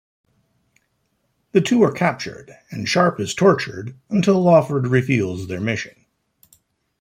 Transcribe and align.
The 1.51 1.61
two 1.61 1.83
are 1.83 1.91
captured 1.91 2.51
and 2.71 2.89
Sharpe 2.89 3.19
is 3.19 3.35
tortured 3.35 3.95
until 4.09 4.41
Lawford 4.41 4.87
reveals 4.87 5.47
their 5.47 5.61
mission. 5.61 5.93